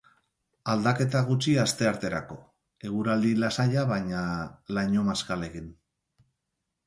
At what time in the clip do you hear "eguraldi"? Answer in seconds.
2.89-3.33